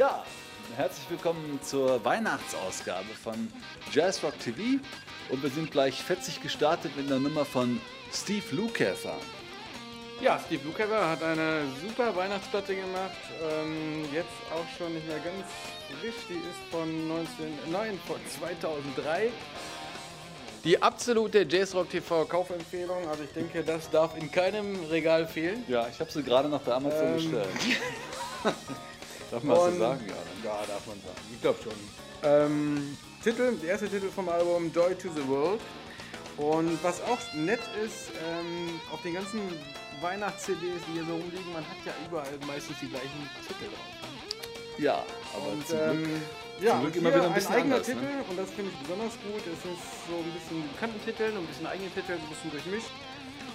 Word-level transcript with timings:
Ja, 0.00 0.24
herzlich 0.78 1.10
willkommen 1.10 1.60
zur 1.62 2.02
Weihnachtsausgabe 2.02 3.10
von 3.22 3.52
Jazz 3.92 4.24
Rock 4.24 4.32
TV 4.38 4.82
und 5.28 5.42
wir 5.42 5.50
sind 5.50 5.70
gleich 5.70 6.02
fetzig 6.02 6.40
gestartet 6.40 6.96
mit 6.96 7.06
einer 7.08 7.20
Nummer 7.20 7.44
von 7.44 7.78
Steve 8.10 8.42
Lukather. 8.52 9.18
Ja, 10.22 10.40
Steve 10.46 10.62
Lukather 10.64 11.06
hat 11.06 11.22
eine 11.22 11.64
super 11.86 12.16
Weihnachtsplatte 12.16 12.74
gemacht, 12.76 13.10
ähm, 13.42 14.06
jetzt 14.10 14.30
auch 14.54 14.64
schon 14.78 14.94
nicht 14.94 15.06
mehr 15.06 15.18
ganz 15.18 15.44
frisch, 16.00 16.24
die 16.30 16.36
ist 16.36 16.70
von 16.70 17.08
19, 17.08 17.58
nein, 17.70 18.00
von 18.06 18.16
2003. 18.26 19.28
Die 20.64 20.82
absolute 20.82 21.46
Jazzrock 21.46 21.90
TV 21.90 22.24
Kaufempfehlung, 22.24 23.06
also 23.06 23.22
ich 23.22 23.32
denke, 23.32 23.62
das 23.62 23.90
darf 23.90 24.16
in 24.16 24.32
keinem 24.32 24.82
Regal 24.86 25.26
fehlen. 25.26 25.62
Ja, 25.68 25.86
ich 25.92 26.00
habe 26.00 26.10
sie 26.10 26.22
gerade 26.22 26.48
noch 26.48 26.62
bei 26.62 26.72
Amazon 26.72 27.06
Ähm. 27.06 27.14
bestellt. 27.16 27.48
Darf 29.30 29.42
man 29.42 29.56
das 29.56 29.72
so 29.74 29.78
sagen? 29.78 30.04
Ja, 30.08 30.50
Ja, 30.50 30.66
darf 30.66 30.86
man 30.86 30.96
sagen. 31.00 31.20
Ich 31.32 31.40
glaube 31.40 31.58
schon. 31.62 31.72
Ähm, 32.22 32.96
Titel, 33.22 33.52
der 33.62 33.70
erste 33.70 33.88
Titel 33.88 34.08
vom 34.10 34.28
Album 34.28 34.70
Joy 34.74 34.94
to 34.94 35.08
the 35.14 35.26
World. 35.28 35.60
Und 36.36 36.82
was 36.82 37.02
auch 37.02 37.18
nett 37.34 37.60
ist, 37.84 38.10
ähm, 38.26 38.80
auf 38.92 39.02
den 39.02 39.14
ganzen 39.14 39.40
Weihnachts-CDs, 40.00 40.80
die 40.88 40.92
hier 40.94 41.04
so 41.04 41.12
rumliegen, 41.12 41.52
man 41.52 41.62
hat 41.62 41.76
ja 41.84 41.92
überall 42.06 42.32
meistens 42.46 42.76
die 42.80 42.88
gleichen 42.88 43.28
Titel 43.46 43.64
drauf. 43.68 44.78
ja 44.78 45.04
aber 45.34 45.52
Und 45.52 45.66
zum 45.68 45.78
Glück. 45.78 45.90
ähm, 45.92 46.22
ja, 46.60 46.80
Glück 46.80 46.94
und 46.94 46.96
immer 47.00 47.14
wieder 47.14 47.26
ein 47.26 47.34
bisschen 47.34 47.54
eigener 47.54 47.74
anders, 47.76 47.88
ne? 47.88 47.94
Titel 47.94 48.08
und 48.30 48.36
das 48.38 48.50
finde 48.50 48.70
ich 48.72 48.78
besonders 48.80 49.12
gut. 49.20 49.42
Es 49.44 49.60
ist 49.68 49.84
so 50.08 50.16
ein 50.16 50.32
bisschen 50.32 50.72
bekannten 50.72 51.04
Titel, 51.04 51.24
ein 51.36 51.46
bisschen 51.46 51.66
eigene 51.66 51.90
Titel, 51.90 52.12
ein 52.12 52.28
bisschen 52.30 52.50
durchmischt. 52.50 52.90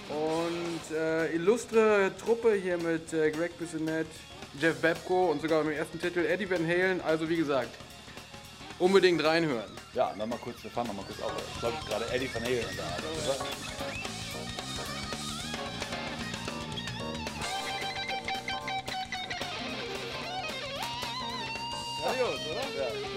Und 0.08 0.96
äh, 0.96 1.34
illustre 1.34 2.12
Truppe 2.16 2.54
hier 2.54 2.78
mit 2.78 3.12
äh, 3.12 3.30
Greg 3.32 3.58
Bissonette, 3.58 4.06
Jeff 4.60 4.80
Babko 4.80 5.30
und 5.30 5.42
sogar 5.42 5.62
beim 5.62 5.72
ersten 5.72 6.00
Titel 6.00 6.20
Eddie 6.20 6.48
Van 6.50 6.66
Halen. 6.66 7.00
Also 7.02 7.28
wie 7.28 7.36
gesagt, 7.36 7.70
unbedingt 8.78 9.22
reinhören. 9.22 9.70
Ja, 9.94 10.14
noch 10.16 10.26
mal 10.26 10.38
kurz, 10.38 10.62
wir 10.62 10.70
fahren 10.70 10.86
noch 10.88 10.94
mal 10.94 11.04
kurz 11.04 11.20
auf. 11.22 11.32
Ich 11.54 11.60
glaube, 11.60 11.76
gerade 11.86 12.04
Eddie 12.12 12.30
Van 12.32 12.42
Halen 12.42 12.76
da. 12.76 12.82
oder? 13.32 13.46
Grandios, 22.02 22.40
oder? 22.50 22.60
Ja. 22.78 23.15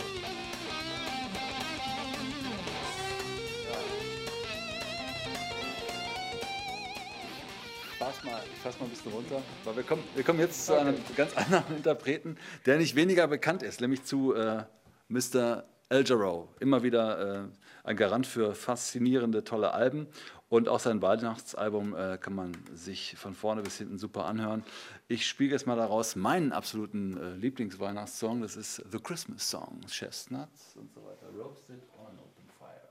Fass 8.20 8.32
mal, 8.32 8.42
ich 8.52 8.60
fass 8.60 8.80
mal 8.80 8.86
ein 8.86 8.90
bisschen 8.90 9.12
runter. 9.14 9.42
Weil 9.64 9.78
wir 9.78 9.84
kommen, 9.84 10.04
wir 10.14 10.24
kommen 10.24 10.40
jetzt 10.40 10.66
zu 10.66 10.78
einem 10.78 10.96
ganz 11.16 11.34
anderen 11.38 11.78
Interpreten, 11.78 12.38
der 12.66 12.78
nicht 12.78 12.96
weniger 12.96 13.28
bekannt 13.28 13.64
ist, 13.64 13.80
nämlich 13.80 14.04
zu 14.04 14.34
äh, 14.34 14.64
Mr. 15.08 15.64
El 15.88 16.06
Jarreau. 16.06 16.50
Immer 16.60 16.84
wieder 16.84 17.46
äh, 17.46 17.48
ein 17.86 17.96
Garant 17.96 18.28
für 18.28 18.56
faszinierende, 18.56 19.44
tolle 19.46 19.74
Alben. 19.74 20.08
Und 20.50 20.68
auch 20.68 20.80
sein 20.80 21.02
Weihnachtsalbum 21.02 21.96
äh, 21.96 22.18
kann 22.18 22.34
man 22.34 22.52
sich 22.74 23.16
von 23.18 23.36
vorne 23.36 23.62
bis 23.62 23.78
hinten 23.78 23.98
super 23.98 24.26
anhören. 24.26 24.64
Ich 25.08 25.26
spiele 25.26 25.52
jetzt 25.52 25.66
mal 25.68 25.78
daraus 25.78 26.16
meinen 26.16 26.52
absoluten 26.52 27.16
äh, 27.16 27.36
Lieblingsweihnachtssong. 27.36 28.42
Das 28.42 28.58
ist 28.58 28.84
The 28.92 29.00
Christmas 29.00 29.50
Song. 29.50 29.80
Chestnuts 29.88 30.76
und 30.76 30.92
so 30.92 31.06
weiter. 31.06 31.28
Roasted 31.38 31.84
on 31.98 32.20
open 32.20 32.50
fire. 32.58 32.90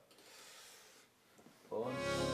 Und 1.69 2.28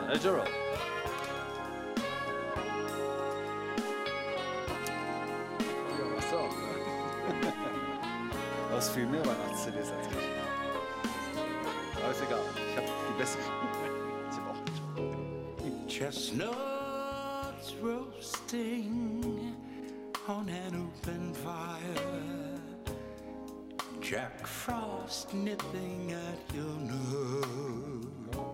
Ja, 0.00 0.12
El 0.12 0.20
Jarreau. 0.20 0.44
Was 6.16 6.32
auch. 6.32 6.50
Ne? 6.50 7.52
Du 8.68 8.76
hast 8.76 8.90
viel 8.90 9.06
mehr 9.06 9.20
Weihnachts-CDs 9.20 9.90
als 9.92 10.06
ich. 10.06 10.12
Aber 12.02 12.10
ist 12.10 12.22
egal. 12.22 12.40
Ich 12.70 12.76
habe 12.76 12.86
die 13.08 13.18
bessere. 13.18 13.42
Ich 14.30 14.36
habe 14.38 14.50
auch 14.50 14.60
nicht. 14.64 15.88
Chestnuts 15.88 17.74
roasting 17.82 19.54
on 20.28 20.48
an 20.48 20.88
open 20.88 21.34
fire. 21.34 22.58
Jack 24.00 24.46
Frost 24.46 25.34
nipping 25.34 26.14
at 26.14 26.54
your 26.54 26.76
nose. 26.80 28.49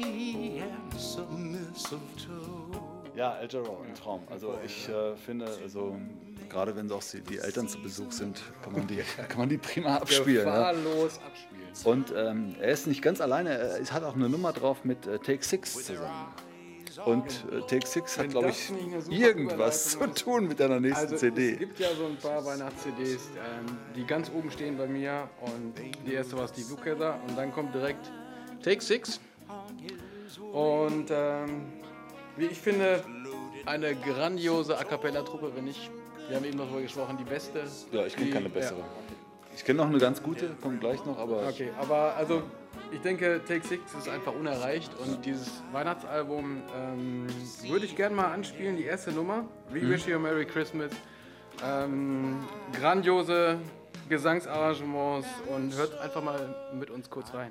Turkey 0.00 0.62
and 0.62 1.00
some 1.00 1.52
mistletoe. 1.52 2.80
Ja, 3.16 3.36
El 3.40 3.48
Jarreau, 3.48 3.82
ein 3.86 3.94
Traum. 3.94 4.22
Also 4.30 4.56
ich 4.64 4.88
äh, 4.88 5.16
finde, 5.16 5.46
also 5.62 5.96
gerade 6.48 6.74
wenn 6.76 6.90
auch 6.92 7.02
die, 7.02 7.20
die 7.20 7.38
Eltern 7.38 7.68
zu 7.68 7.82
Besuch 7.82 8.12
sind, 8.12 8.40
kann 8.62 8.72
man 8.72 8.86
die, 8.86 9.02
kann 9.28 9.38
man 9.38 9.48
die 9.48 9.58
prima 9.58 9.96
abspielen. 9.96 10.46
Ja. 10.46 10.72
Gefahrlos 10.72 11.20
abspielen. 11.26 11.60
Und 11.84 12.14
ähm, 12.16 12.54
er 12.60 12.70
ist 12.70 12.86
nicht 12.86 13.02
ganz 13.02 13.20
alleine, 13.20 13.50
er 13.50 13.84
hat 13.92 14.04
auch 14.04 14.14
eine 14.14 14.28
Nummer 14.28 14.52
drauf 14.52 14.84
mit 14.84 15.06
äh, 15.06 15.18
Take 15.18 15.44
Six 15.44 15.84
zusammen. 15.84 16.08
Und 17.04 17.26
äh, 17.50 17.60
Take 17.66 17.86
Six 17.86 18.18
hat, 18.18 18.30
glaube 18.30 18.50
ich, 18.50 18.70
irgendwas 19.10 19.90
zu 19.90 20.06
tun 20.08 20.48
mit 20.48 20.60
deiner 20.60 20.80
nächsten 20.80 21.04
Also 21.06 21.16
CD. 21.16 21.52
es 21.52 21.58
gibt 21.58 21.78
ja 21.78 21.88
so 21.94 22.06
ein 22.06 22.16
paar 22.16 22.44
Weihnachts-CDs, 22.44 23.30
ähm, 23.36 23.76
die 23.96 24.04
ganz 24.04 24.30
oben 24.30 24.50
stehen 24.50 24.76
bei 24.76 24.86
mir 24.86 25.28
und 25.40 25.74
die 26.06 26.12
erste 26.12 26.36
war 26.36 26.46
Steve 26.48 26.68
Lukather 26.70 27.18
und 27.26 27.38
dann 27.38 27.52
kommt 27.52 27.74
direkt 27.74 28.10
Take 28.62 28.82
Six 28.82 29.20
und 30.52 31.10
ähm, 31.10 31.62
wie 32.36 32.46
ich 32.46 32.58
finde, 32.58 33.04
eine 33.66 33.94
grandiose 33.94 34.78
A 34.78 34.84
Cappella-Truppe, 34.84 35.52
wenn 35.54 35.64
nicht, 35.64 35.90
wir 36.28 36.36
haben 36.36 36.44
eben 36.44 36.56
noch 36.56 36.66
darüber 36.66 36.82
gesprochen, 36.82 37.16
die 37.18 37.24
beste. 37.24 37.62
Ja, 37.92 38.06
ich 38.06 38.16
kenne 38.16 38.30
keine 38.30 38.48
bessere. 38.48 38.78
Ja, 38.78 38.84
Ich 39.54 39.64
kenne 39.64 39.78
noch 39.78 39.86
eine 39.88 39.98
ganz 39.98 40.22
gute, 40.22 40.50
kommt 40.62 40.80
gleich 40.80 41.04
noch, 41.04 41.18
aber 41.18 41.46
okay, 41.48 41.70
aber 41.78 42.14
also 42.16 42.42
ich 42.92 43.00
denke, 43.00 43.40
Take 43.46 43.66
Six 43.66 43.94
ist 43.94 44.08
einfach 44.08 44.32
unerreicht 44.34 44.90
und 44.98 45.24
dieses 45.24 45.62
Weihnachtsalbum 45.72 46.62
ähm, 46.76 47.26
würde 47.68 47.84
ich 47.84 47.96
gerne 47.96 48.14
mal 48.14 48.32
anspielen, 48.32 48.76
die 48.76 48.84
erste 48.84 49.12
Nummer, 49.12 49.44
We 49.70 49.88
Wish 49.88 50.06
You 50.06 50.16
a 50.16 50.18
Merry 50.18 50.46
Christmas. 50.46 50.92
Ähm, 51.64 52.38
grandiose 52.72 53.58
Gesangsarrangements 54.08 55.28
und 55.54 55.76
hört 55.76 55.98
einfach 56.00 56.22
mal 56.22 56.54
mit 56.72 56.90
uns 56.90 57.10
kurz 57.10 57.34
rein. 57.34 57.50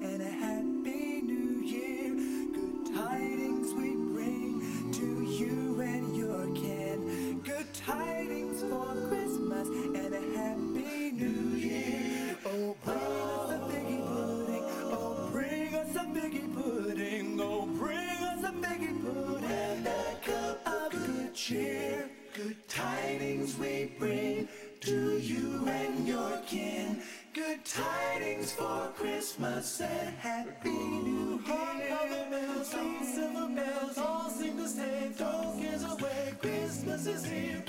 Christmas 37.03 37.31
is 37.31 37.60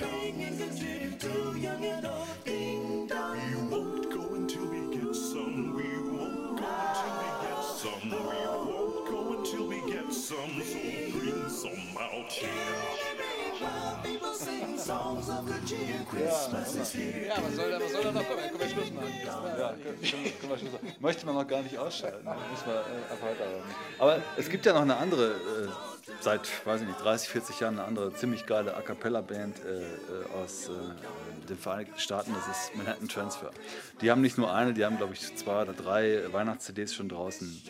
Ja, 17.27 17.35
was 17.43 17.55
soll 17.55 17.71
da, 17.71 17.79
was 17.79 17.91
soll 17.91 18.03
da 18.03 18.11
noch 18.11 18.27
kommen? 18.27 18.41
Können 18.41 18.59
wir 18.59 18.67
Schluss 18.69 18.91
machen. 18.91 19.13
Ja, 19.57 19.69
können, 19.69 20.01
wir 20.01 20.07
Schluss 20.07 20.71
machen. 20.71 20.95
Möchte 20.99 21.25
man 21.25 21.35
noch 21.35 21.47
gar 21.47 21.61
nicht 21.61 21.77
ausschalten. 21.77 22.23
Muss 22.25 22.65
man 22.65 22.75
äh, 22.75 23.11
einfach 23.11 23.27
weiterhören. 23.27 23.63
Aber 23.99 24.21
es 24.37 24.49
gibt 24.49 24.65
ja 24.65 24.73
noch 24.73 24.81
eine 24.81 24.97
andere, 24.97 25.31
äh, 25.31 25.67
seit, 26.21 26.65
weiß 26.65 26.81
ich 26.81 26.87
nicht, 26.87 27.01
30, 27.03 27.29
40 27.29 27.59
Jahren 27.59 27.79
eine 27.79 27.87
andere 27.87 28.13
ziemlich 28.13 28.45
geile 28.45 28.75
A 28.75 28.81
Cappella-Band 28.81 29.63
äh, 29.63 29.81
äh, 29.81 29.85
aus 30.43 30.69
äh, 30.69 31.47
den 31.47 31.57
Vereinigten 31.57 31.99
Staaten. 31.99 32.33
Das 32.33 32.47
ist 32.47 32.75
Manhattan 32.75 33.07
Transfer. 33.07 33.51
Die 34.01 34.11
haben 34.11 34.21
nicht 34.21 34.37
nur 34.37 34.53
eine, 34.53 34.73
die 34.73 34.85
haben, 34.85 34.97
glaube 34.97 35.13
ich, 35.13 35.35
zwei 35.35 35.61
oder 35.61 35.73
drei 35.73 36.23
Weihnachts-CDs 36.31 36.93
schon 36.93 37.09
draußen. 37.09 37.61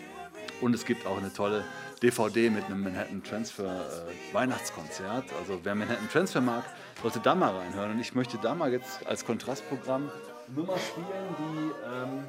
Und 0.63 0.73
es 0.73 0.85
gibt 0.85 1.05
auch 1.05 1.17
eine 1.17 1.33
tolle 1.33 1.65
DVD 2.01 2.49
mit 2.49 2.63
einem 2.63 2.83
Manhattan 2.83 3.21
Transfer 3.21 3.85
äh, 4.07 4.33
Weihnachtskonzert. 4.33 5.25
Also 5.37 5.59
wer 5.61 5.75
Manhattan 5.75 6.07
Transfer 6.09 6.39
mag, 6.39 6.63
sollte 7.01 7.19
da 7.19 7.35
mal 7.35 7.53
reinhören. 7.53 7.91
Und 7.91 7.99
ich 7.99 8.15
möchte 8.15 8.37
da 8.37 8.55
mal 8.55 8.71
jetzt 8.71 9.05
als 9.05 9.25
Kontrastprogramm 9.25 10.09
Nummer 10.55 10.77
spielen, 10.77 11.35
die 11.37 11.69
ähm, 11.85 12.23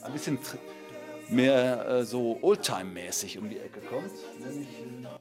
ein 0.00 0.12
bisschen 0.14 0.38
mehr 1.28 1.86
äh, 1.86 2.04
so 2.06 2.38
Oldtime-mäßig 2.40 3.38
um 3.38 3.50
die 3.50 3.58
Ecke 3.58 3.80
kommt, 3.80 4.12
nämlich 4.40 4.68
äh, 4.68 5.18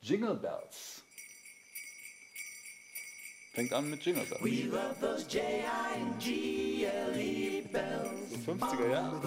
Jingle 0.00 0.36
Bells. 0.36 1.02
Fängt 3.52 3.74
an 3.74 3.90
mit 3.90 4.02
Jingle 4.02 4.24
Bells. 4.24 4.42
We 4.42 4.62
love 4.64 4.94
those 5.02 5.26
J-I-N-G-L-E 5.28 6.36
bells. 7.70 8.30
So 8.46 8.52
50er 8.52 8.90
Jahre. 8.90 9.20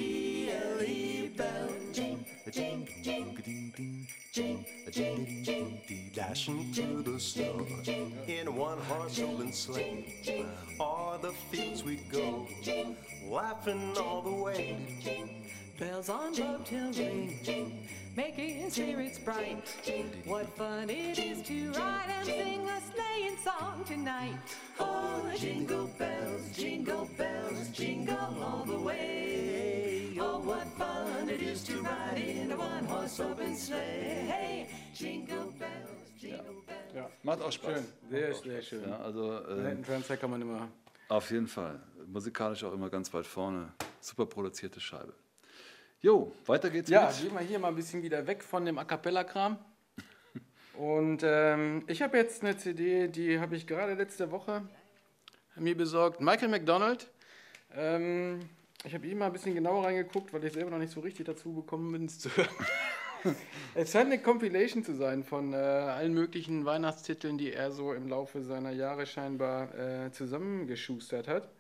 bells. 1.37 1.73
Jing, 1.93 2.25
jing, 2.51 2.89
jing, 3.03 3.39
jing, 3.45 4.07
jing, 4.33 4.65
jing, 4.91 5.45
jing. 5.45 5.83
Dashing 6.15 6.73
through 6.73 7.03
the 7.03 7.21
snow 7.21 7.67
in 8.27 8.55
one-horse 8.55 9.21
open 9.21 9.53
sleigh. 9.53 10.47
O'er 10.81 11.19
the 11.19 11.33
fields 11.51 11.85
we 11.85 11.97
go, 12.11 12.49
laughing 13.29 13.95
all 13.99 14.23
the 14.23 14.33
way. 14.33 14.79
Bells 15.79 16.09
on 16.09 16.35
bobtail 16.35 16.93
ring, 16.93 17.87
making 18.17 18.71
spirits 18.71 19.19
bright. 19.19 19.69
What 20.25 20.49
fun 20.57 20.89
it 20.89 21.19
is 21.19 21.43
to 21.43 21.73
ride 21.73 22.09
and 22.19 22.27
sing 22.27 22.67
a 22.69 22.81
song 22.81 23.30
tonight. 23.91 24.39
Oh, 24.79 25.23
jingle 25.37 25.89
bells, 25.99 26.57
jingle 26.57 27.09
bells, 27.19 27.69
jingle 27.73 28.17
all 28.43 28.65
the 28.65 28.79
way. 28.79 30.17
Oh, 30.21 30.39
what 30.41 30.67
fun 30.79 31.29
it 31.29 31.43
is 31.43 31.63
to 31.65 31.75
ride 31.83 32.19
in 32.19 32.53
a 32.53 32.57
one-horse 32.57 33.21
open 33.21 33.57
sleigh. 33.57 34.27
Hey, 34.29 34.67
jingle 34.95 35.53
bells, 35.59 36.11
jingle 36.21 36.63
bells. 36.67 36.95
Ja. 36.95 37.09
Macht 37.23 37.43
auch 37.43 37.53
Spaß. 37.53 37.73
Schön, 37.75 37.85
sehr, 38.11 38.35
sehr 38.35 38.63
schön. 38.63 38.89
Ja, 38.89 38.99
also 39.01 39.39
äh, 39.45 39.83
Transfer 39.83 40.17
kann 40.17 40.31
man 40.31 40.43
immer. 40.43 40.69
auf 41.09 41.31
jeden 41.31 41.49
Fall. 41.49 41.81
Musikalisch 42.07 42.65
auch 42.65 42.73
immer 42.73 42.91
ganz 42.91 43.13
weit 43.13 43.27
vorne. 43.27 43.73
Super 44.01 44.27
produzierte 44.27 44.81
Scheibe. 44.81 45.13
Jo, 46.01 46.33
weiter 46.47 46.71
geht's 46.71 46.89
Ja, 46.91 47.07
mit. 47.09 47.21
gehen 47.23 47.33
wir 47.35 47.41
hier 47.41 47.59
mal 47.59 47.69
ein 47.69 47.75
bisschen 47.77 48.03
wieder 48.03 48.27
weg 48.27 48.43
von 48.43 48.65
dem 48.65 48.79
A 48.79 48.85
Cappella-Kram. 48.85 49.59
Und 50.81 51.21
ähm, 51.25 51.85
ich 51.89 52.01
habe 52.01 52.17
jetzt 52.17 52.43
eine 52.43 52.57
CD, 52.57 53.07
die 53.09 53.39
habe 53.39 53.55
ich 53.55 53.67
gerade 53.67 53.93
letzte 53.93 54.31
Woche 54.31 54.63
mir 55.57 55.77
besorgt. 55.77 56.23
Michael 56.23 56.49
McDonald. 56.49 57.07
Ähm, 57.77 58.41
ich 58.85 58.95
habe 58.95 59.07
ihm 59.07 59.19
mal 59.19 59.27
ein 59.27 59.33
bisschen 59.35 59.55
genauer 59.55 59.85
reingeguckt, 59.85 60.33
weil 60.33 60.43
ich 60.43 60.55
selber 60.55 60.71
noch 60.71 60.79
nicht 60.79 60.93
so 60.93 61.01
richtig 61.01 61.27
dazu 61.27 61.53
gekommen 61.53 61.93
bin, 61.93 62.07
es 62.07 62.19
zu 62.19 62.31
hören. 62.35 63.37
Es 63.75 63.93
scheint 63.93 64.07
eine 64.07 64.23
Compilation 64.23 64.83
zu 64.83 64.95
sein 64.95 65.23
von 65.23 65.53
äh, 65.53 65.57
allen 65.57 66.15
möglichen 66.15 66.65
Weihnachtstiteln, 66.65 67.37
die 67.37 67.53
er 67.53 67.73
so 67.73 67.93
im 67.93 68.09
Laufe 68.09 68.41
seiner 68.43 68.71
Jahre 68.71 69.05
scheinbar 69.05 69.75
äh, 69.79 70.11
zusammengeschustert 70.13 71.29
hat. 71.29 71.51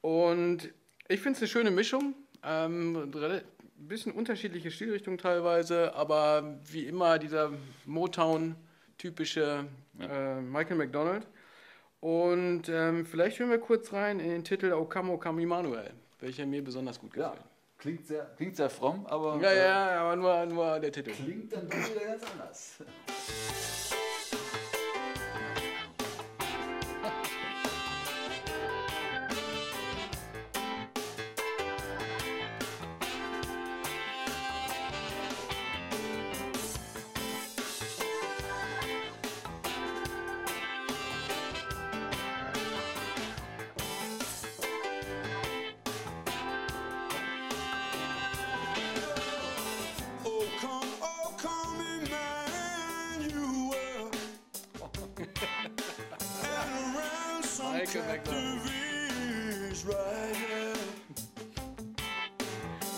Und 0.00 0.70
ich 1.06 1.20
finde 1.20 1.36
es 1.36 1.42
eine 1.42 1.48
schöne 1.48 1.70
Mischung. 1.70 2.14
Ähm, 2.42 3.12
ein 3.80 3.88
bisschen 3.88 4.12
unterschiedliche 4.12 4.70
Stilrichtungen 4.70 5.18
teilweise, 5.18 5.94
aber 5.94 6.58
wie 6.70 6.84
immer 6.86 7.18
dieser 7.18 7.50
Motown-typische 7.86 9.64
äh, 9.98 10.40
Michael 10.40 10.76
McDonald. 10.76 11.26
Und 12.00 12.68
ähm, 12.68 13.04
vielleicht 13.06 13.38
hören 13.38 13.50
wir 13.50 13.58
kurz 13.58 13.92
rein 13.92 14.20
in 14.20 14.30
den 14.30 14.44
Titel 14.44 14.72
O 14.72 14.84
Come, 14.84 15.12
O 15.12 15.18
Come 15.18 15.42
Emmanuel, 15.42 15.90
welcher 16.20 16.46
mir 16.46 16.62
besonders 16.64 16.98
gut 17.00 17.16
Ja, 17.16 17.30
gefällt. 17.30 17.44
klingt 17.78 18.06
sehr, 18.06 18.24
klingt 18.36 18.56
sehr 18.56 18.70
fromm, 18.70 19.06
aber 19.06 19.38
Ja, 19.40 19.50
äh, 19.50 19.58
ja, 19.66 20.00
aber 20.02 20.16
nur, 20.16 20.46
nur 20.46 20.80
der 20.80 20.92
Titel. 20.92 21.10
klingt 21.12 21.52
dann 21.52 21.68
doch 21.68 21.76
wieder 21.76 22.04
ganz 22.06 22.22
anders. 22.32 22.74
Michael 57.80 58.02
McDonald. 58.02 58.60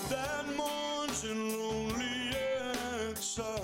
that 0.08 0.44
mourns 0.56 1.22
in 1.22 1.38
lonely 1.56 2.34
exile 3.08 3.62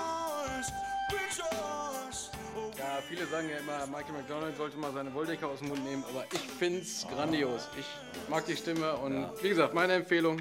rejoice, 1.12 2.31
Ja, 2.76 3.00
viele 3.09 3.26
sagen 3.26 3.49
ja 3.49 3.57
immer, 3.57 3.87
Michael 3.87 4.12
McDonald 4.12 4.55
sollte 4.59 4.76
mal 4.76 4.93
seine 4.93 5.14
Wolldecke 5.14 5.47
aus 5.47 5.61
dem 5.61 5.69
Mund 5.69 5.83
nehmen, 5.83 6.05
aber 6.11 6.26
ich 6.31 6.40
finde 6.40 6.81
es 6.81 7.07
grandios. 7.09 7.69
Ich 7.78 7.87
mag 8.28 8.45
die 8.47 8.56
Stimme 8.56 8.92
und 8.97 9.26
wie 9.42 9.49
gesagt, 9.50 9.75
meine 9.75 9.95
Empfehlung, 9.95 10.40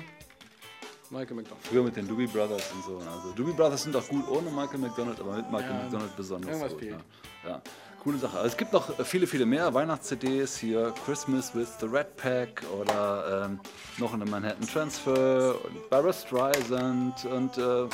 Michael 1.09 1.35
McDonald. 1.35 1.65
Früher 1.67 1.83
mit 1.83 1.95
den 1.95 2.07
Doobie 2.07 2.27
Brothers 2.27 2.71
und 2.73 2.83
so. 2.83 2.97
Also 2.97 3.31
Doobie 3.35 3.53
Brothers 3.53 3.83
sind 3.83 3.95
auch 3.95 4.07
gut 4.07 4.27
ohne 4.27 4.49
Michael 4.49 4.79
McDonald, 4.79 5.19
aber 5.19 5.33
mit 5.37 5.51
Michael 5.51 5.69
Ja, 5.75 5.83
McDonald 5.83 6.15
besonders 6.15 6.49
irgendwas 6.49 6.71
gut. 6.73 6.81
fehlt. 6.81 6.95
Ja. 7.43 7.49
ja, 7.49 7.61
coole 8.03 8.17
Sache. 8.17 8.37
Also 8.37 8.47
es 8.47 8.57
gibt 8.57 8.73
noch 8.73 9.05
viele, 9.05 9.27
viele 9.27 9.45
mehr 9.45 9.71
Weihnachts-CDs 9.73 10.57
hier. 10.57 10.93
Christmas 11.05 11.53
with 11.53 11.69
the 11.79 11.85
Red 11.85 12.17
Pack 12.17 12.63
oder 12.81 13.45
ähm, 13.45 13.59
noch 13.97 14.13
eine 14.13 14.25
Manhattan 14.25 14.67
Transfer 14.67 15.55
und 15.63 15.89
Barbara 15.91 16.11
Streisand 16.13 17.23
und 17.25 17.57
äh, 17.57 17.87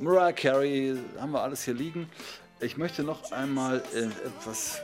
Mariah 0.00 0.32
Carey. 0.32 0.98
Haben 1.20 1.32
wir 1.32 1.40
alles 1.42 1.62
hier 1.64 1.74
liegen. 1.74 2.10
Ich 2.60 2.76
möchte 2.76 3.04
noch 3.04 3.30
einmal 3.30 3.80
äh, 3.94 4.06
etwas 4.26 4.80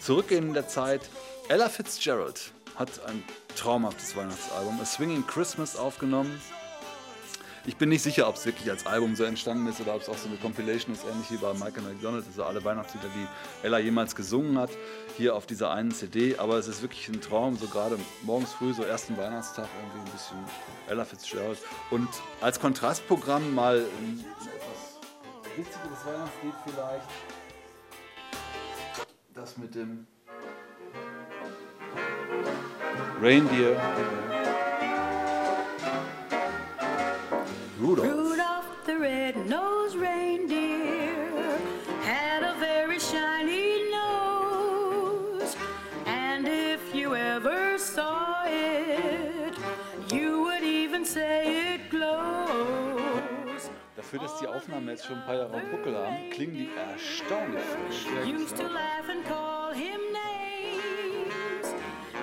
zurückgehen 0.00 0.48
in 0.48 0.54
der 0.54 0.68
Zeit. 0.68 1.02
Ella 1.48 1.68
Fitzgerald 1.68 2.52
hat 2.76 3.04
ein 3.06 3.22
traumhaftes 3.56 4.16
Weihnachtsalbum, 4.16 4.80
A 4.80 4.84
Swinging 4.84 5.26
Christmas, 5.26 5.76
aufgenommen. 5.76 6.40
Ich 7.66 7.76
bin 7.78 7.88
nicht 7.88 8.02
sicher, 8.02 8.28
ob 8.28 8.36
es 8.36 8.44
wirklich 8.44 8.70
als 8.70 8.84
Album 8.84 9.16
so 9.16 9.24
entstanden 9.24 9.66
ist 9.68 9.80
oder 9.80 9.94
ob 9.94 10.02
es 10.02 10.08
auch 10.10 10.18
so 10.18 10.28
eine 10.28 10.36
Compilation 10.36 10.94
ist, 10.94 11.02
ähnlich 11.10 11.30
wie 11.30 11.38
bei 11.38 11.54
Michael 11.54 11.82
McDonald, 11.82 12.26
also 12.26 12.44
alle 12.44 12.62
Weihnachtslieder, 12.62 13.08
die 13.14 13.66
Ella 13.66 13.78
jemals 13.78 14.14
gesungen 14.14 14.58
hat, 14.58 14.68
hier 15.16 15.34
auf 15.34 15.46
dieser 15.46 15.70
einen 15.70 15.90
CD. 15.90 16.36
Aber 16.36 16.58
es 16.58 16.68
ist 16.68 16.82
wirklich 16.82 17.08
ein 17.08 17.22
Traum, 17.22 17.56
so 17.56 17.66
gerade 17.66 17.98
morgens 18.22 18.52
früh, 18.52 18.74
so 18.74 18.82
ersten 18.82 19.16
Weihnachtstag, 19.16 19.66
irgendwie 19.80 20.10
ein 20.10 20.12
bisschen 20.12 20.36
Ella 20.88 21.06
Fitzgerald. 21.06 21.58
Und 21.90 22.08
als 22.42 22.60
Kontrastprogramm 22.60 23.54
mal 23.54 23.78
ein 23.78 24.22
etwas 24.44 25.56
witzigeres 25.56 26.04
Weihnachtslied 26.04 26.54
vielleicht. 26.66 27.08
Das 29.32 29.56
mit 29.56 29.74
dem 29.74 30.06
Reindeer. 33.24 33.80
Rudolph. 37.78 38.06
Rudolph 38.06 38.66
the 38.84 38.98
red-nosed 38.98 39.96
reindeer 39.96 41.56
had 42.02 42.42
a 42.42 42.54
very 42.58 42.98
shiny 43.00 43.90
nose, 43.90 45.56
and 46.04 46.46
if 46.46 46.94
you 46.94 47.16
ever 47.16 47.78
saw 47.78 48.44
it, 48.44 49.54
you 50.12 50.42
would 50.42 50.62
even 50.62 51.06
say 51.06 51.76
it 51.76 51.88
glowed. 51.88 53.22
Dafür, 53.96 54.18
dass 54.18 54.38
die 54.38 54.46
Aufnahmen 54.46 54.90
jetzt 54.90 55.06
schon 55.06 55.16
ein 55.16 55.24
paar 55.24 55.36
Jahre 55.36 55.54
am 55.54 55.70
Buckel 55.70 55.96
haben, 55.96 56.28
klingen 56.30 56.56
die 56.56 56.68
erstaunlich 56.76 57.64
frisch. 57.64 58.04
used 58.26 58.56
to 58.58 58.64
laugh 58.64 59.08
and 59.08 59.24
call 59.24 59.72
him 59.72 59.98
names. 60.12 61.74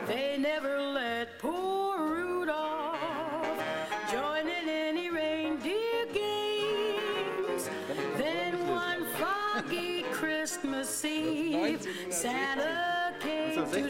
They 0.08 0.38
never 0.38 0.81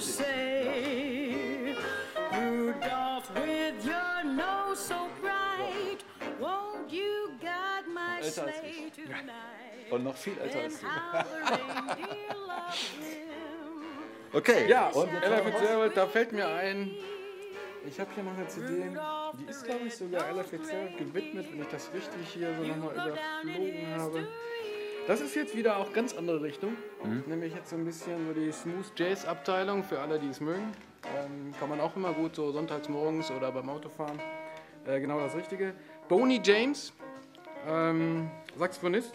to 0.01 0.07
1960. 0.07 0.23
say, 0.23 1.75
Rudolph, 2.33 3.29
with 3.35 3.85
your 3.85 4.23
nose 4.23 4.79
so 4.79 5.07
bright, 5.21 5.99
won't 6.39 6.91
you 6.91 7.31
guide 7.41 7.87
my 7.93 8.21
sleigh 8.21 8.91
tonight? 8.95 9.91
Und 9.91 10.03
noch 10.03 10.15
viel 10.15 10.37
älter 10.39 10.59
And 10.59 10.65
als 10.65 10.79
du. 10.79 10.87
Okay, 14.33 14.67
Ja, 14.69 14.87
und 14.87 15.09
Ella? 15.21 15.43
Fitzgerald, 15.43 15.97
da 15.97 16.07
fällt 16.07 16.31
mir 16.31 16.47
ein, 16.47 16.91
ich 17.85 17.99
habe 17.99 18.09
hier 18.15 18.23
noch 18.23 18.37
eine 18.37 18.47
CD, 18.47 18.89
die 19.37 19.49
ist 19.49 19.65
glaube 19.65 19.87
ich 19.87 19.95
sogar 19.95 20.29
Ella 20.29 20.43
Fitzgerald 20.43 20.97
gewidmet, 20.97 21.51
wenn 21.51 21.61
ich 21.61 21.67
das 21.67 21.93
richtig 21.93 22.29
hier 22.33 22.55
so 22.55 22.63
nochmal 22.63 22.93
überflogen 22.93 23.95
habe. 23.99 24.27
Das 25.11 25.19
ist 25.19 25.35
jetzt 25.35 25.57
wieder 25.57 25.75
auch 25.75 25.91
ganz 25.91 26.15
andere 26.15 26.41
Richtung, 26.41 26.77
Mhm. 27.03 27.23
nämlich 27.27 27.53
jetzt 27.53 27.71
so 27.71 27.75
ein 27.75 27.83
bisschen 27.83 28.27
so 28.27 28.33
die 28.33 28.49
Smooth 28.49 28.93
Jazz 28.95 29.25
Abteilung 29.25 29.83
für 29.83 29.99
alle, 29.99 30.17
die 30.17 30.29
es 30.29 30.39
mögen. 30.39 30.71
Ähm, 31.03 31.53
kann 31.59 31.67
man 31.67 31.81
auch 31.81 31.97
immer 31.97 32.13
gut 32.13 32.33
so 32.33 32.53
sonntags 32.53 32.87
morgens 32.87 33.29
oder 33.29 33.51
beim 33.51 33.67
Autofahren. 33.67 34.21
Äh, 34.87 35.01
genau 35.01 35.19
das 35.19 35.35
Richtige. 35.35 35.73
Boney 36.07 36.39
James, 36.41 36.93
ähm, 37.67 38.31
Saxophonist, 38.57 39.11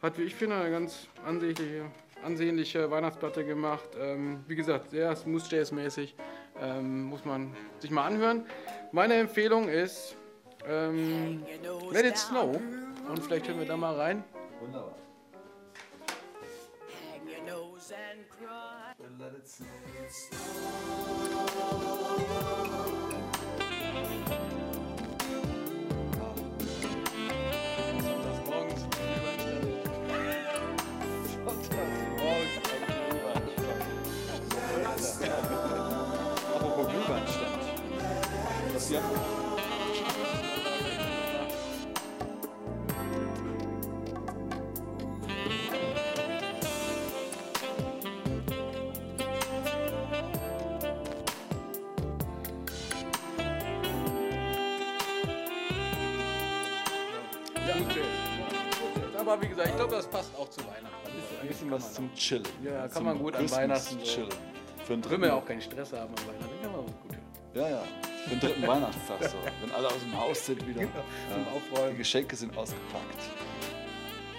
hat, 0.00 0.16
wie 0.16 0.22
ich 0.22 0.34
finde, 0.34 0.56
eine 0.56 0.70
ganz 0.70 1.08
ansehnliche, 1.26 1.82
ansehnliche 2.24 2.90
Weihnachtsplatte 2.90 3.44
gemacht. 3.44 3.90
Ähm, 4.00 4.42
wie 4.46 4.56
gesagt, 4.56 4.88
sehr 4.88 5.14
Smooth 5.14 5.46
Jazz-mäßig. 5.52 6.14
Ähm, 6.58 7.02
muss 7.02 7.26
man 7.26 7.54
sich 7.80 7.90
mal 7.90 8.06
anhören. 8.06 8.46
Meine 8.92 9.12
Empfehlung 9.16 9.68
ist 9.68 10.16
ähm, 10.66 11.42
Let 11.90 12.06
It 12.06 12.16
Snow. 12.16 12.58
Und 13.10 13.22
vielleicht 13.22 13.46
hören 13.46 13.58
wir 13.58 13.66
da 13.66 13.76
mal 13.76 13.94
rein. 13.94 14.24
Wunderbar. 14.62 14.94
Morgens 19.48 20.28
Apropos 36.54 36.88
Glühweinstand. 36.88 37.62
Was 38.74 38.88
hier? 38.88 39.00
Aber 59.28 59.42
wie 59.42 59.48
gesagt, 59.48 59.68
ich 59.68 59.76
glaube, 59.76 59.94
das 59.94 60.06
passt 60.06 60.34
auch 60.36 60.48
zu 60.48 60.60
Weihnachten. 60.60 61.08
Ein 61.42 61.48
bisschen 61.48 61.70
was 61.70 61.94
zum 61.94 62.12
Chillen. 62.14 62.44
Ja, 62.64 62.80
kann 62.82 62.90
Zum 62.92 63.04
man 63.04 63.18
gut 63.18 63.36
an 63.36 63.50
Weihnachten. 63.50 64.02
Chillen. 64.02 64.28
Für 64.84 64.94
den 64.94 65.02
dritten, 65.02 65.22
wir 65.22 65.34
auch 65.34 65.44
keinen 65.44 65.60
Stress 65.60 65.92
haben 65.92 66.14
an 66.14 66.26
Weihnachten, 66.28 66.62
kann 66.62 66.72
man 66.72 66.86
gut 66.86 66.94
hören. 67.12 67.22
ja, 67.54 67.68
ja. 67.68 67.82
Für 68.24 68.30
den 68.30 68.40
dritten 68.40 68.66
Weihnachtstag 68.66 69.24
so. 69.24 69.36
Wenn 69.60 69.72
alle 69.74 69.88
aus 69.88 69.98
dem 70.00 70.18
Haus 70.18 70.46
sind 70.46 70.66
wieder. 70.66 70.80
Zum 70.80 70.90
Ja. 70.90 71.52
Aufräumen. 71.54 71.92
Die 71.92 71.98
Geschenke 71.98 72.36
sind 72.36 72.56
ausgepackt. 72.56 73.18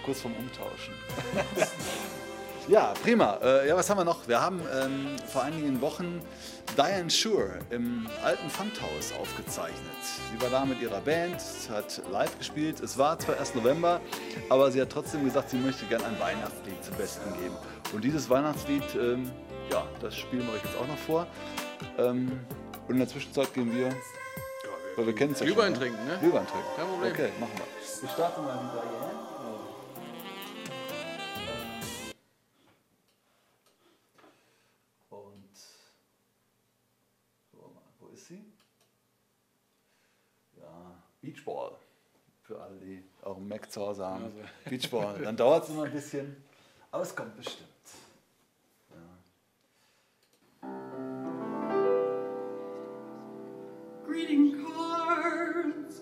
Kurz 0.06 0.22
vorm 0.22 0.34
Umtauschen. 0.36 0.94
ja, 2.70 2.94
prima. 3.04 3.40
Äh, 3.42 3.68
ja, 3.68 3.76
was 3.76 3.90
haben 3.90 3.98
wir 3.98 4.06
noch? 4.06 4.28
Wir 4.28 4.40
haben 4.40 4.62
ähm, 4.74 5.16
vor 5.28 5.44
einigen 5.44 5.82
Wochen 5.82 6.22
Diane 6.78 7.10
Shure 7.10 7.60
im 7.72 8.08
alten 8.24 8.50
Funkhaus 8.50 9.12
aufgezeichnet. 9.20 9.80
Sie 10.32 10.42
war 10.42 10.50
da 10.50 10.66
mit 10.66 10.80
ihrer 10.80 11.02
Band, 11.02 11.38
hat 11.70 12.02
live 12.12 12.38
gespielt. 12.38 12.80
Es 12.80 12.98
war 12.98 13.18
zwar 13.18 13.38
erst 13.38 13.56
November, 13.56 14.00
aber 14.50 14.72
sie 14.72 14.80
hat 14.80 14.92
trotzdem 14.92 15.26
gesagt, 15.26 15.50
sie 15.50 15.58
möchte 15.58 15.86
gerne 15.86 16.06
ein 16.06 16.20
Weihnachtslied 16.20 16.84
zum 16.84 16.96
Besten 16.96 17.34
geben. 17.42 17.56
Und 17.92 18.04
dieses 18.04 18.30
Weihnachtslied, 18.30 18.84
ähm, 18.96 19.32
ja, 19.72 19.84
das 20.00 20.16
spielen 20.16 20.46
wir 20.46 20.54
euch 20.54 20.64
jetzt 20.64 20.78
auch 20.78 20.88
noch 20.88 20.98
vor. 20.98 21.28
Ähm, 21.98 22.40
und 22.88 22.94
in 22.94 23.00
der 23.00 23.08
Zwischenzeit 23.08 23.52
gehen 23.54 23.76
wir, 23.76 23.90
weil 24.96 25.08
wir 25.08 25.16
kennen 25.16 25.34
es 25.34 25.40
ja 25.40 25.48
Glühwein 25.48 25.74
schon, 25.74 25.82
trinken, 25.82 26.06
ne? 26.06 26.18
Glühwein 26.20 26.46
trinken. 26.46 26.68
Kein 26.76 26.88
Problem. 26.88 27.12
Okay, 27.14 27.30
machen 27.40 27.54
wir. 27.56 28.02
Wir 28.02 28.10
starten 28.10 28.44
mal 28.44 28.64
mit 28.64 28.74
Diane. 28.74 29.09
Sie? 38.30 38.44
Ja, 40.58 40.96
Beachball. 41.22 41.72
Für 42.44 42.62
alle, 42.62 42.78
die 42.80 43.04
auch 43.22 43.38
einen 43.38 43.48
Mac 43.48 43.72
zu 43.72 43.82
Hause 43.82 44.06
haben. 44.06 44.32
Beachball. 44.70 45.20
Dann 45.22 45.36
dauert 45.38 45.66
es 45.66 45.70
immer 45.70 45.84
ein 45.84 45.92
bisschen, 45.92 46.44
aber 46.92 47.04
es 47.04 47.16
kommt 47.16 47.36
bestimmt. 47.38 47.68
Greeting 54.06 54.66
cards 54.66 56.02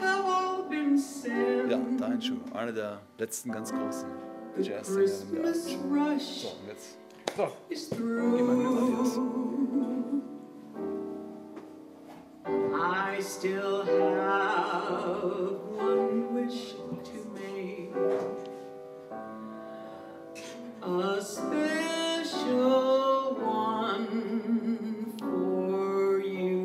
have 0.00 0.24
all 0.24 0.68
been 0.68 0.96
sent. 0.96 1.70
Ja, 1.70 1.76
Diane 1.78 2.22
Schuh, 2.22 2.38
eine 2.54 2.72
der 2.72 3.00
letzten 3.18 3.52
ganz 3.52 3.70
großen 3.70 4.08
der 4.56 4.78
rush 4.80 6.42
So, 6.42 6.48
und 6.60 6.66
jetzt 6.68 6.98
So, 7.36 7.48
gehen 7.68 7.90
through. 7.90 8.42
Matthias. 8.42 9.18
I 12.82 13.20
still 13.20 13.84
have 13.84 15.60
one 15.76 16.34
wish 16.34 16.72
to 17.04 17.18
make. 17.34 17.92
A 20.82 21.22
special 21.22 22.64
one 23.34 25.12
for 25.18 26.20
you. 26.20 26.56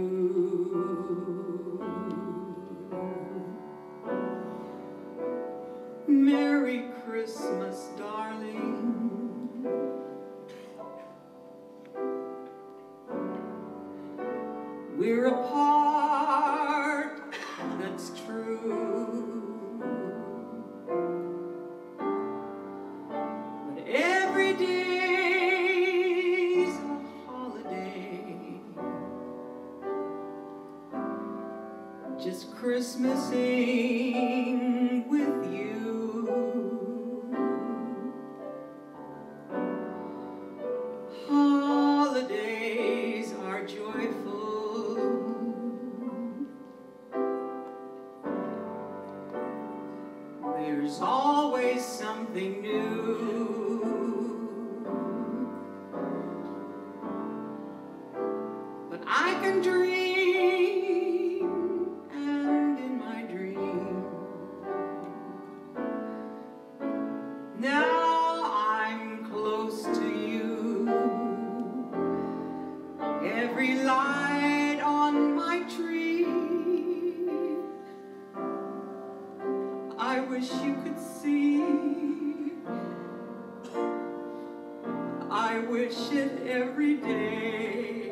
Merry 6.08 6.86
Christmas, 7.06 7.90
darling. 7.98 8.86
We're 14.98 15.26
apart, 15.28 15.85
There's 50.66 51.00
always 51.00 51.86
something 51.86 52.60
new. 52.64 53.86
But 58.90 59.02
I 59.06 59.36
can 59.44 59.62
dream, 59.62 59.95
I 85.56 85.60
wish 85.60 86.12
it 86.12 86.46
every 86.46 86.96
day. 86.96 88.12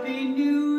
Happy 0.00 0.24
New 0.24 0.69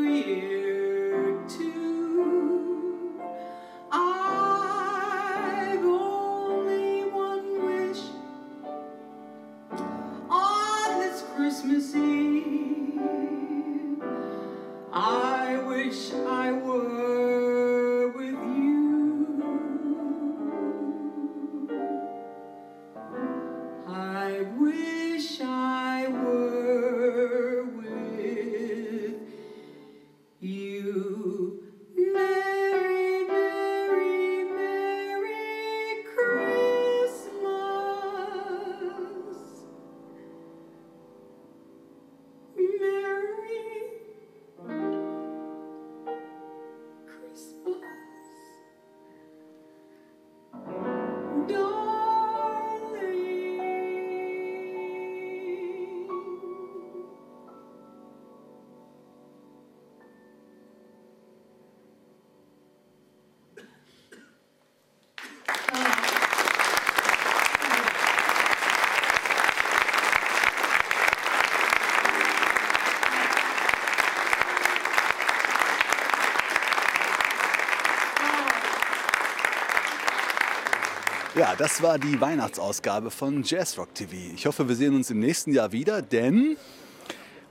Ja, 81.42 81.56
das 81.58 81.82
war 81.82 81.98
die 81.98 82.22
Weihnachtsausgabe 82.22 83.10
von 83.10 83.42
Jazzrock 83.42 83.96
TV. 83.96 84.14
Ich 84.36 84.46
hoffe, 84.46 84.70
wir 84.70 84.76
sehen 84.76 84.94
uns 84.94 85.10
im 85.10 85.18
nächsten 85.18 85.52
Jahr 85.52 85.72
wieder, 85.72 86.04
denn 86.04 86.56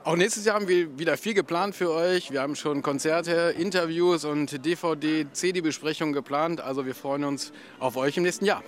Auch 0.04 0.14
nächstes 0.14 0.44
Jahr 0.44 0.54
haben 0.54 0.68
wir 0.68 0.96
wieder 0.96 1.16
viel 1.16 1.34
geplant 1.34 1.74
für 1.74 1.90
euch. 1.90 2.30
Wir 2.30 2.40
haben 2.40 2.54
schon 2.54 2.82
Konzerte, 2.82 3.52
Interviews 3.58 4.24
und 4.24 4.64
DVD, 4.64 5.26
CD-Besprechungen 5.32 6.12
geplant. 6.14 6.60
Also 6.60 6.86
wir 6.86 6.94
freuen 6.94 7.24
uns 7.24 7.50
auf 7.80 7.96
euch 7.96 8.16
im 8.16 8.22
nächsten 8.22 8.44
Jahr. 8.44 8.62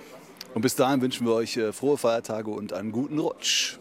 und 0.55 0.61
bis 0.61 0.75
dahin 0.75 0.99
wünschen 0.99 1.25
wir 1.25 1.35
euch 1.35 1.55
äh, 1.55 1.71
frohe 1.71 1.97
Feiertage 1.97 2.51
und 2.51 2.73
einen 2.73 2.91
guten 2.91 3.17
Rutsch. 3.17 3.77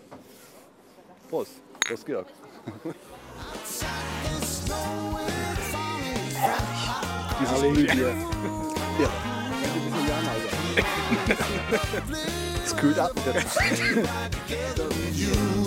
Prost. 1.28 1.61
Prost, 1.81 2.07
Georg. 2.07 2.28
Halleluja. 7.50 8.14
Ja, 9.00 9.32
es 12.65 12.77
kühlt 12.77 12.99
ab. 12.99 13.13